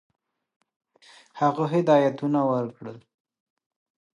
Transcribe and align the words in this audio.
هغه 1.39 1.65
هدایتونه 1.73 2.39
ورکړل. 2.51 2.97